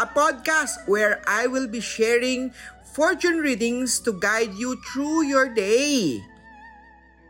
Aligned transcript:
a 0.00 0.08
podcast 0.08 0.88
where 0.88 1.20
I 1.28 1.44
will 1.44 1.68
be 1.68 1.80
sharing 1.80 2.54
fortune 2.96 3.44
readings 3.44 4.00
to 4.08 4.16
guide 4.16 4.56
you 4.56 4.80
through 4.88 5.28
your 5.28 5.52
day. 5.52 6.20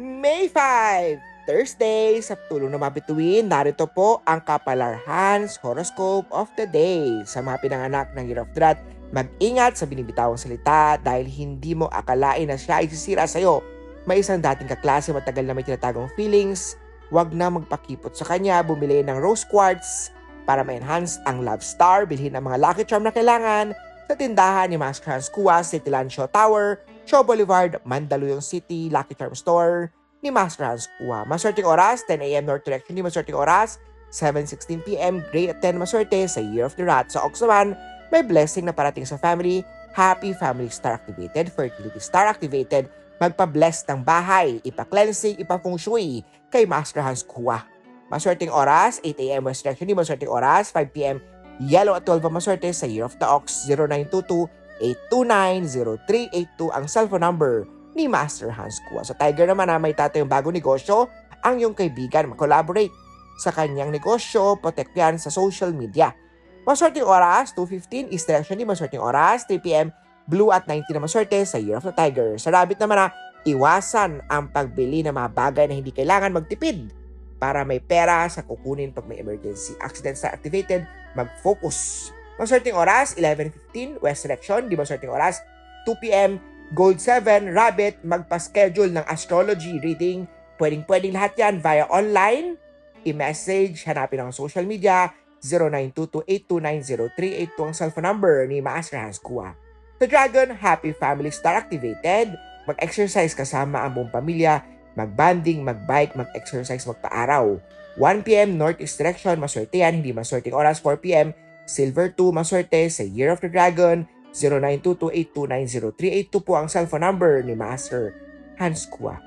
May 0.00 0.48
5, 0.48 1.48
Thursday, 1.48 2.20
sa 2.20 2.36
tulong 2.48 2.72
na 2.72 2.80
mabituin, 2.80 3.48
narito 3.48 3.88
po 3.88 4.20
ang 4.28 4.40
Kapalar 4.44 5.00
Hans 5.04 5.60
Horoscope 5.60 6.28
of 6.32 6.48
the 6.56 6.64
Day. 6.68 7.24
Sa 7.28 7.44
mga 7.44 7.60
pinanganak 7.64 8.12
ng 8.16 8.24
Year 8.28 8.44
of 8.44 8.52
the 8.56 8.60
Rat, 8.60 8.80
mag-ingat 9.12 9.76
sa 9.76 9.84
binibitawang 9.84 10.40
salita 10.40 10.96
dahil 11.00 11.28
hindi 11.28 11.76
mo 11.76 11.88
akalain 11.88 12.48
na 12.48 12.56
siya 12.56 12.80
ay 12.80 12.88
sisira 12.88 13.24
sa'yo. 13.28 13.60
May 14.08 14.24
isang 14.24 14.40
dating 14.40 14.68
kaklase 14.68 15.12
matagal 15.12 15.44
na 15.44 15.52
may 15.52 15.64
tinatagong 15.64 16.08
feelings, 16.16 16.80
wag 17.12 17.32
na 17.36 17.52
magpakipot 17.52 18.16
sa 18.16 18.24
kanya, 18.24 18.64
bumili 18.64 19.04
ng 19.04 19.20
rose 19.20 19.44
quartz 19.44 20.12
para 20.44 20.64
ma-enhance 20.64 21.20
ang 21.28 21.44
love 21.44 21.64
star, 21.64 22.04
bilhin 22.04 22.36
ang 22.36 22.46
mga 22.46 22.58
lucky 22.60 22.84
charm 22.84 23.04
na 23.04 23.12
kailangan 23.14 23.76
sa 24.10 24.18
tindahan 24.18 24.66
ni 24.66 24.74
Master 24.74 25.14
Hans 25.14 25.30
Kua, 25.30 25.62
City 25.62 25.86
Land 25.86 26.10
Show 26.10 26.26
Tower, 26.26 26.82
Show 27.06 27.22
Boulevard, 27.22 27.78
Mandaluyong 27.86 28.42
City, 28.42 28.90
Lucky 28.90 29.14
Charm 29.14 29.38
Store 29.38 29.94
ni 30.18 30.28
Master 30.34 30.66
Hans 30.66 30.90
Kua. 30.98 31.22
Maswerteng 31.24 31.66
oras, 31.66 32.02
10 32.04 32.18
a.m. 32.26 32.44
North 32.44 32.66
Direction 32.66 32.98
ni 32.98 33.06
Maswerteng 33.06 33.38
oras, 33.38 33.78
7.16pm, 34.10 35.22
grade 35.30 35.54
at 35.54 35.62
10 35.62 35.78
maswerte 35.78 36.18
sa 36.26 36.42
Year 36.42 36.66
of 36.66 36.74
the 36.74 36.82
Rat. 36.82 37.08
Sa 37.14 37.22
Ox 37.22 37.38
naman, 37.38 37.78
may 38.10 38.26
blessing 38.26 38.66
na 38.66 38.74
parating 38.74 39.06
sa 39.06 39.14
family, 39.14 39.62
Happy 39.94 40.34
Family 40.34 40.70
Star 40.70 40.98
Activated, 40.98 41.50
Fertility 41.54 42.02
Star 42.02 42.26
Activated, 42.26 42.90
magpa-bless 43.22 43.86
ng 43.86 44.02
bahay, 44.02 44.58
ipa-cleansing, 44.66 45.38
ipa-feng 45.38 45.78
shui 45.78 46.26
kay 46.50 46.66
Master 46.66 47.02
Hans 47.02 47.22
Kua. 47.22 47.62
Maswerteng 48.10 48.50
oras, 48.50 48.98
8am 49.06 49.46
West 49.46 49.62
Direction, 49.62 49.86
di 49.86 49.94
maswerteng 49.94 50.34
oras, 50.34 50.74
5pm 50.74 51.22
Yellow 51.62 51.94
at 51.94 52.02
12 52.02 52.26
ang 52.26 52.34
maswerte 52.34 52.66
sa 52.74 52.90
Year 52.90 53.06
of 53.06 53.14
the 53.22 53.28
Ox, 53.28 53.70
0922-829-0382 54.82 56.74
ang 56.74 56.84
cellphone 56.90 57.22
number 57.22 57.70
ni 57.94 58.10
Master 58.10 58.50
Hans 58.50 58.82
Kua. 58.90 59.06
Sa 59.06 59.14
Tiger 59.14 59.46
naman 59.46 59.70
na 59.70 59.78
may 59.78 59.94
tatayong 59.94 60.26
bago 60.26 60.50
negosyo, 60.50 61.06
ang 61.46 61.62
iyong 61.62 61.76
kaibigan 61.76 62.34
mag-collaborate 62.34 62.90
sa 63.38 63.54
kanyang 63.54 63.94
negosyo, 63.94 64.58
protect 64.58 64.90
yan 64.96 65.14
sa 65.20 65.30
social 65.30 65.70
media. 65.70 66.10
Maswerteng 66.66 67.06
oras, 67.06 67.54
2.15 67.54 68.10
East 68.10 68.26
Direction, 68.26 68.58
di 68.58 68.66
maswerteng 68.66 69.00
oras, 69.00 69.46
3pm 69.46 69.94
Blue 70.26 70.50
at 70.54 70.66
19 70.66 70.98
na 70.98 71.02
maswerte 71.02 71.38
sa 71.46 71.62
Year 71.62 71.78
of 71.78 71.86
the 71.86 71.94
Tiger. 71.94 72.38
Sa 72.38 72.50
Rabbit 72.54 72.78
naman 72.78 73.06
na 73.06 73.08
iwasan 73.46 74.20
ang 74.28 74.50
pagbili 74.52 75.02
ng 75.02 75.14
mga 75.14 75.30
bagay 75.32 75.64
na 75.66 75.74
hindi 75.74 75.90
kailangan 75.90 76.34
magtipid 76.34 76.99
para 77.40 77.64
may 77.64 77.80
pera 77.80 78.28
sa 78.28 78.44
kukunin 78.44 78.92
pag 78.92 79.08
may 79.08 79.24
emergency. 79.24 79.72
Accident 79.80 80.20
star 80.20 80.36
activated, 80.36 80.84
mag-focus. 81.16 82.12
Maswerteng 82.36 82.76
oras, 82.76 83.16
11.15, 83.16 84.04
West 84.04 84.28
Direction, 84.28 84.68
di 84.68 84.76
maswerteng 84.76 85.10
oras, 85.10 85.40
2pm, 85.88 86.36
Gold 86.76 87.00
7, 87.02 87.50
Rabbit, 87.50 88.04
magpa-schedule 88.04 88.94
ng 88.94 89.04
astrology 89.08 89.80
reading. 89.80 90.28
Pwedeng-pwedeng 90.60 91.16
lahat 91.16 91.32
yan 91.40 91.56
via 91.58 91.88
online, 91.88 92.60
i-message, 93.08 93.80
hanapin 93.88 94.20
ang 94.20 94.30
social 94.30 94.68
media, 94.68 95.10
0922-829-0382 95.40 97.64
ang 97.64 97.72
cellphone 97.72 98.06
number 98.06 98.44
ni 98.44 98.60
Master 98.60 99.00
Hans 99.00 99.16
Kua. 99.16 99.56
The 99.96 100.08
Dragon, 100.08 100.52
Happy 100.52 100.92
Family 100.92 101.32
Star 101.32 101.56
activated, 101.56 102.36
mag-exercise 102.68 103.32
kasama 103.32 103.84
ang 103.84 103.96
buong 103.96 104.12
pamilya, 104.12 104.60
mag-banding, 105.00 105.64
mag-bike, 105.64 106.12
mag-exercise, 106.12 106.84
magpa-araw. 106.84 107.56
1pm 107.96 108.54
Northeast 108.54 109.00
Direction, 109.00 109.40
maswerte 109.40 109.80
yan, 109.80 110.04
hindi 110.04 110.12
maswerteng 110.12 110.54
oras, 110.54 110.78
4pm 110.84 111.32
Silver 111.64 112.12
2, 112.12 112.36
maswerte 112.36 112.84
sa 112.92 113.04
Year 113.04 113.32
of 113.32 113.40
the 113.40 113.48
Dragon, 113.48 114.04
0922-829-0382 114.34 116.44
po 116.44 116.54
ang 116.54 116.70
cellphone 116.70 117.02
number 117.02 117.42
ni 117.42 117.58
Master 117.58 118.14
Hans 118.60 118.86
Kua. 118.86 119.18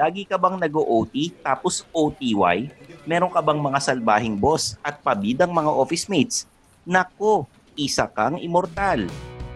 Lagi 0.00 0.24
ka 0.24 0.38
bang 0.38 0.56
nag-OT 0.56 1.34
tapos 1.42 1.82
OTY? 1.92 2.70
Meron 3.04 3.28
ka 3.28 3.42
bang 3.42 3.58
mga 3.58 3.82
salbahing 3.82 4.38
boss 4.38 4.78
at 4.80 5.02
pabidang 5.02 5.50
mga 5.50 5.68
office 5.68 6.06
mates? 6.06 6.46
Nako, 6.86 7.50
isa 7.80 8.12
kang 8.12 8.36
immortal. 8.36 9.08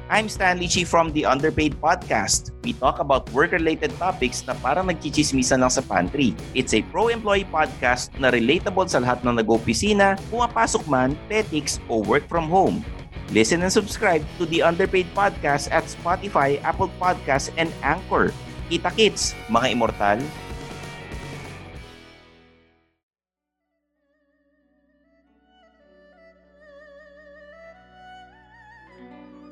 I'm 0.09 0.29
Stanley 0.29 0.69
Chi 0.69 0.85
from 0.85 1.12
the 1.12 1.29
Underpaid 1.29 1.77
Podcast. 1.81 2.53
We 2.65 2.77
talk 2.77 3.01
about 3.01 3.29
work-related 3.33 3.93
topics 4.01 4.45
na 4.45 4.57
parang 4.61 4.89
nagchichismisan 4.89 5.61
lang 5.65 5.73
sa 5.73 5.85
pantry. 5.85 6.33
It's 6.57 6.77
a 6.77 6.84
pro-employee 6.89 7.49
podcast 7.49 8.13
na 8.21 8.29
relatable 8.33 8.89
sa 8.89 9.01
lahat 9.01 9.25
ng 9.25 9.41
nag-opisina, 9.41 10.17
pumapasok 10.29 10.84
man, 10.89 11.17
petics, 11.29 11.81
o 11.89 12.05
work 12.05 12.29
from 12.29 12.53
home. 12.53 12.84
Listen 13.33 13.65
and 13.65 13.73
subscribe 13.73 14.21
to 14.37 14.45
the 14.45 14.61
Underpaid 14.61 15.09
Podcast 15.17 15.73
at 15.73 15.89
Spotify, 15.89 16.61
Apple 16.61 16.93
Podcasts, 17.01 17.49
and 17.57 17.73
Anchor. 17.81 18.29
Kita 18.69 18.93
kits, 18.93 19.33
mga 19.49 19.73
immortal. 19.73 20.21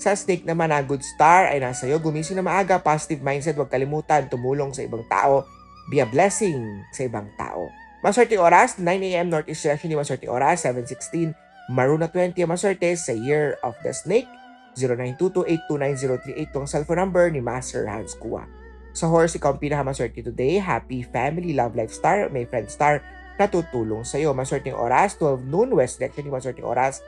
Sa 0.02 0.18
snake 0.18 0.42
naman 0.42 0.74
na 0.74 0.82
good 0.82 1.06
star 1.06 1.46
ay 1.46 1.62
nasa 1.62 1.86
iyo, 1.86 2.02
gumising 2.02 2.34
na 2.34 2.42
maaga, 2.42 2.82
positive 2.82 3.22
mindset, 3.22 3.54
huwag 3.54 3.70
kalimutan, 3.70 4.26
tumulong 4.26 4.74
sa 4.74 4.82
ibang 4.82 5.06
tao, 5.06 5.46
be 5.86 6.02
a 6.02 6.06
blessing 6.10 6.82
sa 6.90 7.06
ibang 7.06 7.30
tao. 7.38 7.70
Maswerte 8.02 8.34
oras, 8.34 8.82
9am 8.82 9.30
Northeast 9.30 9.62
Direction, 9.62 9.94
di 9.94 9.94
maswerte 9.94 10.26
oras, 10.26 10.66
7.16, 10.66 11.30
Maroon 11.70 12.02
na 12.02 12.10
20 12.10 12.34
ang 12.34 12.50
maswerte 12.50 12.90
sa 12.98 13.14
Year 13.14 13.54
of 13.62 13.78
the 13.86 13.94
Snake, 13.94 14.26
0922-829-0382 14.74 16.50
ang 16.50 16.66
cellphone 16.66 16.98
number 16.98 17.30
ni 17.30 17.38
Master 17.38 17.86
Hans 17.86 18.18
Kua. 18.18 18.42
Sa 18.90 19.06
horse, 19.06 19.38
ikaw 19.38 19.54
ang 19.54 19.62
pinakamaswerte 19.62 20.18
today, 20.18 20.58
happy 20.58 21.06
family, 21.06 21.54
love 21.54 21.78
life 21.78 21.94
star, 21.94 22.26
may 22.34 22.42
friend 22.42 22.66
star, 22.66 23.06
natutulong 23.38 24.02
sa 24.02 24.18
iyo. 24.18 24.34
Maswerteng 24.34 24.74
oras, 24.74 25.14
12 25.14 25.46
noon, 25.46 25.78
West 25.78 26.02
Direction, 26.02 26.26
di 26.26 26.34
maswerteng 26.34 26.66
oras, 26.66 26.98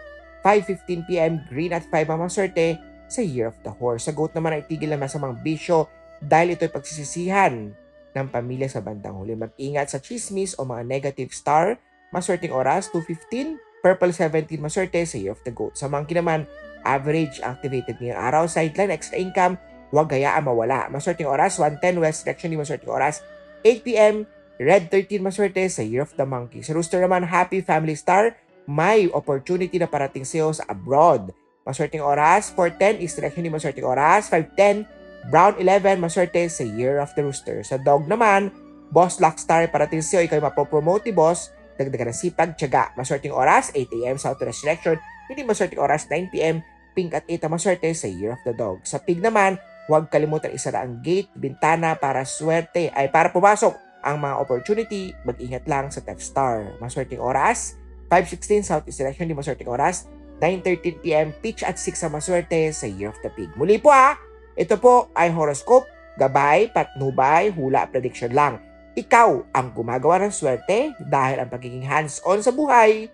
5.15pm, 0.45 1.49
green 1.49 1.73
at 1.73 1.89
5 1.89 2.13
ang 2.13 2.21
maswerte 2.29 2.77
sa 3.09 3.25
Year 3.25 3.49
of 3.49 3.57
the 3.65 3.73
Horse. 3.73 4.05
Sa 4.05 4.13
goat 4.13 4.37
naman 4.37 4.53
ay 4.53 4.69
tigil 4.69 4.93
na 4.93 5.01
masamang 5.01 5.41
bisyo 5.41 5.89
dahil 6.21 6.53
ito'y 6.53 6.69
pagsisisihan 6.69 7.73
ng 8.15 8.27
pamilya 8.29 8.69
sa 8.69 8.85
bandang 8.85 9.17
huli. 9.17 9.33
Mag-ingat 9.35 9.89
sa 9.89 9.99
chismis 9.99 10.53
o 10.61 10.69
mga 10.69 10.85
negative 10.85 11.33
star. 11.33 11.81
Maswerteng 12.13 12.53
oras, 12.53 12.93
2.15. 12.93 13.57
Purple 13.85 14.13
17 14.17 14.61
maswerte 14.61 15.01
sa 15.05 15.17
Year 15.17 15.33
of 15.33 15.41
the 15.45 15.53
Goat. 15.53 15.77
Sa 15.77 15.89
monkey 15.89 16.17
naman, 16.17 16.49
average 16.85 17.41
activated 17.41 18.01
ngayong 18.01 18.21
araw. 18.21 18.43
Sideline, 18.49 18.93
extra 18.93 19.17
income, 19.21 19.61
huwag 19.93 20.13
hayaan 20.13 20.45
mawala. 20.45 20.89
Maswerteng 20.89 21.29
oras, 21.29 21.57
1.10 21.61 22.01
West 22.01 22.25
Direction, 22.25 22.53
di 22.53 22.61
maswerteng 22.61 22.93
oras, 22.93 23.25
8pm. 23.65 24.29
Red 24.55 24.87
13 24.87 25.19
maswerte 25.19 25.67
sa 25.67 25.83
Year 25.83 26.07
of 26.07 26.15
the 26.15 26.23
Monkey. 26.23 26.63
Sa 26.63 26.79
Rooster 26.79 27.03
naman, 27.03 27.27
Happy 27.27 27.59
Family 27.59 27.99
Star, 27.99 28.39
may 28.65 29.09
opportunity 29.13 29.77
na 29.77 29.89
parating 29.89 30.25
sa'yo 30.25 30.53
sa 30.53 30.65
abroad. 30.69 31.33
Maswerteng 31.65 32.05
oras, 32.05 32.53
4.10, 32.53 33.01
East 33.01 33.17
Direction, 33.17 33.45
di 33.45 33.53
maswerteng 33.53 33.89
oras, 33.89 34.29
5.10, 34.29 34.85
Brown 35.33 35.57
11, 35.57 35.97
maswerte 35.97 36.45
sa 36.53 36.65
Year 36.65 37.01
of 37.01 37.13
the 37.17 37.25
Rooster. 37.25 37.65
Sa 37.65 37.81
Dog 37.81 38.05
naman, 38.05 38.53
Boss 38.93 39.17
Lockstar, 39.21 39.65
parating 39.73 40.05
sa'yo, 40.05 40.29
ikaw 40.29 40.41
mapopromote 40.45 41.09
ni 41.09 41.17
Boss, 41.17 41.53
dagdagan 41.81 42.13
ng 42.13 42.17
sipag, 42.17 42.53
tiyaga. 42.61 42.93
Maswerteng 42.93 43.33
oras, 43.33 43.73
8am, 43.73 44.21
Southwest 44.21 44.61
Direction, 44.61 45.01
hindi 45.33 45.41
maswerteng 45.41 45.81
oras, 45.81 46.05
9pm, 46.13 46.61
Pink 46.95 47.11
at 47.11 47.27
8 47.27 47.43
ang 47.43 47.53
maswerte 47.59 47.91
sa 47.91 48.07
Year 48.07 48.39
of 48.39 48.43
the 48.47 48.55
Dog. 48.55 48.79
Sa 48.87 49.03
Pig 49.03 49.19
naman, 49.19 49.59
huwag 49.91 50.09
kalimutan 50.09 50.55
isara 50.55 50.87
ang 50.87 51.03
gate, 51.03 51.27
bintana 51.35 51.99
para 51.99 52.23
swerte, 52.23 52.95
ay 52.95 53.11
para 53.11 53.35
pumasok 53.35 53.75
ang 54.05 54.23
mga 54.23 54.37
opportunity, 54.39 55.11
mag-ingat 55.27 55.67
lang 55.67 55.91
sa 55.91 56.05
Tech 56.05 56.23
Star. 56.23 56.77
Maswerteng 56.79 57.19
oras, 57.19 57.81
5.16 58.09 58.67
Southeast 58.69 58.99
Direction, 59.01 59.27
di 59.29 59.37
maswerteng 59.37 59.71
oras. 59.71 60.09
9.13pm, 60.43 61.31
pitch 61.41 61.63
at 61.63 61.79
6 61.79 61.95
sa 61.95 62.09
maswerte 62.11 62.69
sa 62.75 62.91
Year 62.91 63.09
of 63.09 63.19
the 63.23 63.31
Pig. 63.33 63.49
Muli 63.55 63.79
po 63.79 63.95
ha, 63.95 64.19
ito 64.59 64.75
po 64.79 65.09
ay 65.15 65.31
horoscope, 65.31 65.87
gabay, 66.19 66.71
patnubay, 66.75 67.55
hula, 67.55 67.87
prediction 67.87 68.35
lang. 68.35 68.59
Ikaw 68.95 69.51
ang 69.51 69.75
gumagawa 69.75 70.23
ng 70.23 70.33
swerte 70.35 70.95
dahil 71.03 71.43
ang 71.43 71.51
pagiging 71.51 71.83
hands-on 71.83 72.43
sa 72.43 72.55
buhay, 72.55 73.11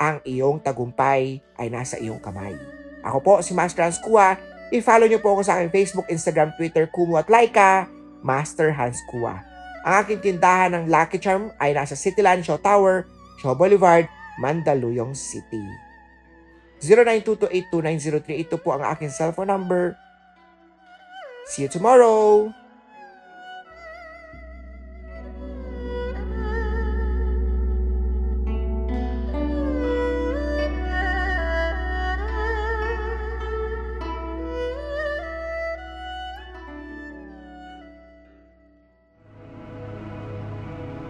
ang 0.00 0.22
iyong 0.24 0.62
tagumpay 0.62 1.42
ay 1.58 1.66
nasa 1.68 2.00
iyong 2.00 2.22
kamay. 2.22 2.54
Ako 3.04 3.18
po 3.20 3.32
si 3.44 3.52
Master 3.52 3.84
Hans 3.84 4.00
Kua. 4.00 4.38
I-follow 4.68 5.08
niyo 5.08 5.20
po 5.20 5.36
ako 5.36 5.42
sa 5.44 5.60
aking 5.60 5.72
Facebook, 5.72 6.06
Instagram, 6.08 6.52
Twitter, 6.56 6.88
Kumu 6.88 7.16
at 7.16 7.28
Laika, 7.28 7.88
Master 8.20 8.72
Hans 8.72 9.00
Kua. 9.08 9.40
Ang 9.84 9.94
aking 10.04 10.20
tindahan 10.20 10.76
ng 10.76 10.84
Lucky 10.92 11.16
Charm 11.16 11.52
ay 11.56 11.72
nasa 11.72 11.96
Cityland 11.96 12.44
Shaw 12.44 12.60
Tower, 12.60 13.08
Shaw 13.40 13.56
Boulevard, 13.56 14.08
Mandaluyong 14.38 15.12
City. 15.12 15.62
0922829038 16.80 18.62
po 18.62 18.70
ang 18.72 18.86
aking 18.86 19.10
cellphone 19.10 19.50
number. 19.50 19.98
See 21.50 21.66
you 21.66 21.70
tomorrow! 21.70 22.54